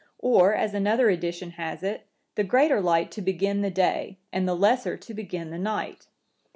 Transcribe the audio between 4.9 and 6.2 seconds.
to begin the night.